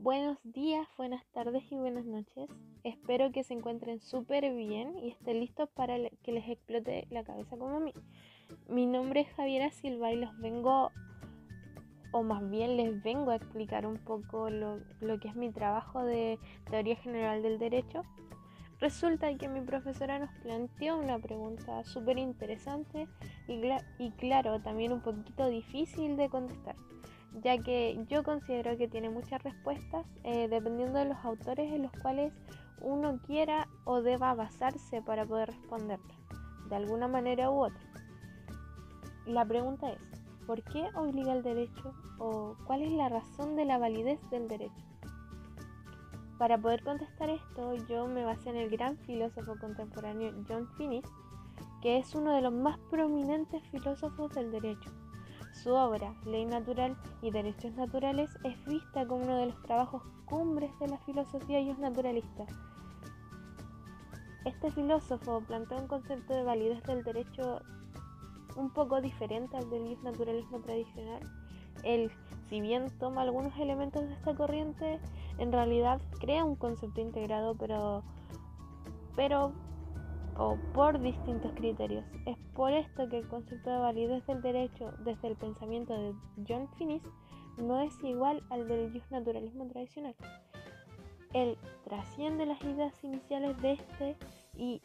[0.00, 2.48] Buenos días, buenas tardes y buenas noches.
[2.84, 7.56] Espero que se encuentren súper bien y estén listos para que les explote la cabeza
[7.56, 7.92] como a mí.
[8.68, 10.92] Mi nombre es Javiera Silva y los vengo,
[12.12, 14.78] o más bien les vengo a explicar un poco lo,
[15.20, 16.38] que es mi trabajo de
[16.70, 18.02] teoría general del derecho.
[18.78, 23.08] Resulta que mi profesora nos planteó una pregunta súper interesante
[23.48, 26.76] y claro, también un poquito difícil de contestar
[27.42, 31.92] ya que yo considero que tiene muchas respuestas eh, dependiendo de los autores en los
[32.02, 32.32] cuales
[32.80, 36.14] uno quiera o deba basarse para poder responderla,
[36.68, 37.80] de alguna manera u otra.
[39.26, 40.00] La pregunta es,
[40.46, 44.84] ¿por qué obliga el derecho o cuál es la razón de la validez del derecho?
[46.38, 51.04] Para poder contestar esto, yo me basé en el gran filósofo contemporáneo John Finnis,
[51.82, 54.90] que es uno de los más prominentes filósofos del derecho
[55.58, 60.70] su obra, Ley Natural y Derechos Naturales, es vista como uno de los trabajos cumbres
[60.78, 62.46] de la filosofía y naturalista.
[64.44, 67.60] Este filósofo plantea un concepto de validez del derecho
[68.56, 71.22] un poco diferente al del naturalismo tradicional.
[71.82, 72.10] Él,
[72.48, 75.00] si bien toma algunos elementos de esta corriente,
[75.38, 78.02] en realidad crea un concepto integrado, pero,
[79.16, 79.52] pero
[80.38, 82.04] o por distintos criterios.
[82.24, 86.14] Es por esto que el concepto de validez del derecho desde el pensamiento de
[86.48, 87.02] John Finnis
[87.58, 90.14] no es igual al del naturalismo tradicional.
[91.34, 94.16] Él trasciende las ideas iniciales de este
[94.56, 94.80] y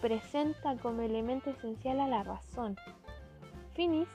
[0.00, 2.76] presenta como elemento esencial a la razón.
[3.74, 4.08] Finnis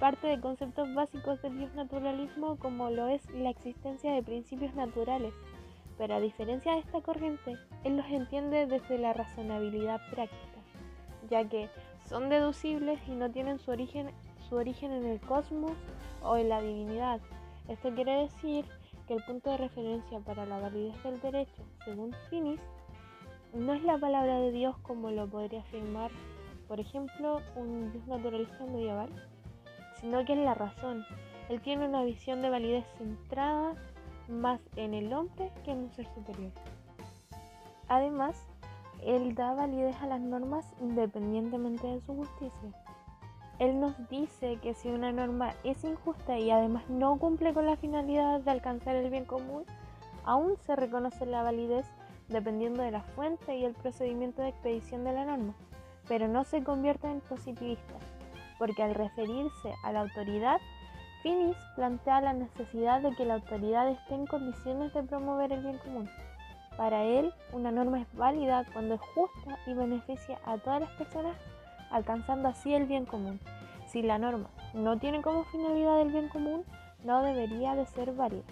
[0.00, 5.34] parte de conceptos básicos del naturalismo como lo es la existencia de principios naturales,
[6.00, 10.58] pero a diferencia de esta corriente, él los entiende desde la razonabilidad práctica,
[11.28, 11.68] ya que
[12.08, 14.10] son deducibles y no tienen su origen,
[14.50, 15.72] en el cosmos
[16.22, 17.20] o en la divinidad.
[17.68, 18.64] Esto quiere decir
[19.06, 22.60] que el punto de referencia para la validez del derecho, según Finis,
[23.52, 26.10] no es la palabra de Dios como lo podría afirmar,
[26.66, 29.10] por ejemplo, un naturalista medieval,
[30.00, 31.04] sino que es la razón.
[31.50, 33.74] Él tiene una visión de validez centrada
[34.30, 36.52] más en el hombre que en un ser superior.
[37.88, 38.46] Además,
[39.04, 42.70] él da validez a las normas independientemente de su justicia.
[43.58, 47.76] Él nos dice que si una norma es injusta y además no cumple con la
[47.76, 49.64] finalidad de alcanzar el bien común,
[50.24, 51.86] aún se reconoce la validez
[52.28, 55.54] dependiendo de la fuente y el procedimiento de expedición de la norma,
[56.08, 57.94] pero no se convierte en positivista,
[58.58, 60.58] porque al referirse a la autoridad
[61.22, 65.78] Finis plantea la necesidad de que la autoridad esté en condiciones de promover el bien
[65.78, 66.08] común.
[66.76, 71.36] Para él, una norma es válida cuando es justa y beneficia a todas las personas,
[71.90, 73.38] alcanzando así el bien común.
[73.86, 76.64] Si la norma no tiene como finalidad el bien común,
[77.04, 78.44] no debería de ser válida.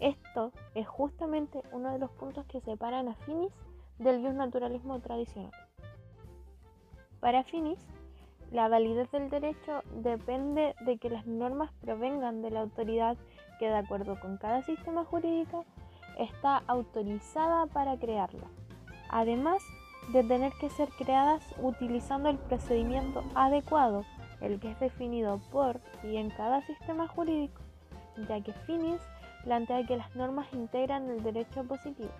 [0.00, 3.52] Esto es justamente uno de los puntos que separan a Finis
[3.98, 5.52] del naturalismo tradicional.
[7.20, 7.78] Para Finis,
[8.52, 13.16] la validez del derecho depende de que las normas provengan de la autoridad
[13.58, 15.64] que de acuerdo con cada sistema jurídico
[16.18, 18.46] está autorizada para crearla.
[19.10, 19.62] Además
[20.12, 24.04] de tener que ser creadas utilizando el procedimiento adecuado,
[24.40, 27.60] el que es definido por y en cada sistema jurídico,
[28.28, 29.00] ya que Finis
[29.44, 32.10] plantea que las normas integran el derecho positivo.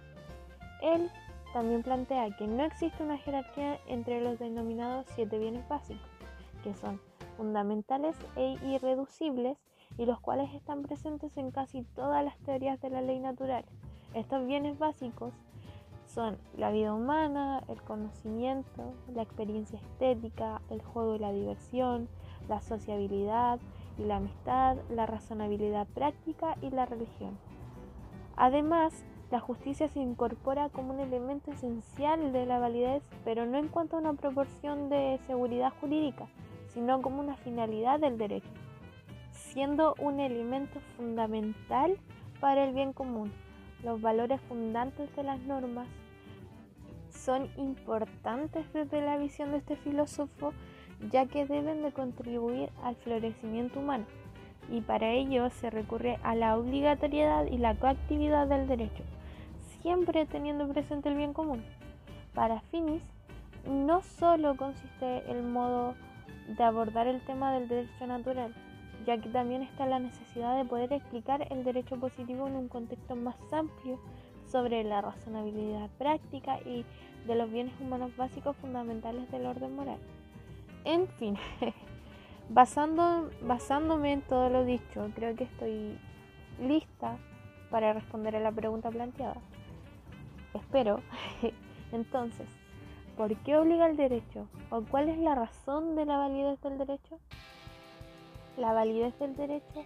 [0.82, 1.10] Él
[1.52, 6.13] también plantea que no existe una jerarquía entre los denominados siete bienes básicos
[6.64, 7.00] que son
[7.36, 9.58] fundamentales e irreducibles
[9.98, 13.64] y los cuales están presentes en casi todas las teorías de la ley natural.
[14.14, 15.32] Estos bienes básicos
[16.06, 22.08] son la vida humana, el conocimiento, la experiencia estética, el juego y la diversión,
[22.48, 23.58] la sociabilidad
[23.98, 27.38] y la amistad, la razonabilidad práctica y la religión.
[28.36, 33.68] Además, la justicia se incorpora como un elemento esencial de la validez, pero no en
[33.68, 36.28] cuanto a una proporción de seguridad jurídica,
[36.74, 38.50] sino como una finalidad del derecho,
[39.30, 41.96] siendo un elemento fundamental
[42.40, 43.32] para el bien común.
[43.82, 45.86] Los valores fundantes de las normas
[47.10, 50.52] son importantes desde la visión de este filósofo,
[51.10, 54.04] ya que deben de contribuir al florecimiento humano,
[54.70, 59.04] y para ello se recurre a la obligatoriedad y la coactividad del derecho,
[59.80, 61.62] siempre teniendo presente el bien común.
[62.34, 63.02] Para Finis,
[63.66, 65.94] no solo consiste el modo
[66.48, 68.54] de abordar el tema del derecho natural,
[69.06, 73.16] ya que también está la necesidad de poder explicar el derecho positivo en un contexto
[73.16, 73.98] más amplio
[74.50, 76.84] sobre la razonabilidad práctica y
[77.26, 79.98] de los bienes humanos básicos fundamentales del orden moral.
[80.84, 81.36] En fin,
[82.50, 85.98] basando, basándome en todo lo dicho, creo que estoy
[86.60, 87.16] lista
[87.70, 89.40] para responder a la pregunta planteada.
[90.52, 91.00] Espero.
[91.92, 92.46] Entonces,
[93.16, 94.48] ¿por qué obliga el derecho?
[94.70, 97.18] ¿O cuál es la razón de la validez del derecho?
[98.56, 99.84] La validez del derecho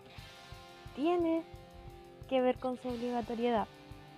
[0.95, 1.43] tiene
[2.29, 3.67] que ver con su obligatoriedad.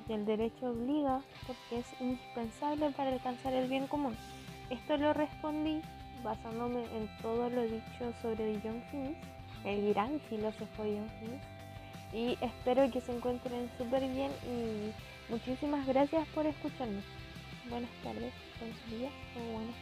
[0.09, 4.17] Y el derecho obliga porque es indispensable para alcanzar el bien común.
[4.71, 5.81] Esto lo respondí
[6.23, 9.17] basándome en todo lo dicho sobre John Finnis,
[9.65, 11.43] el gran filósofo John Finnis.
[12.12, 14.93] Y espero que se encuentren súper bien y
[15.31, 17.03] muchísimas gracias por escucharme.
[17.70, 19.76] Buenas tardes, buenos días o buenas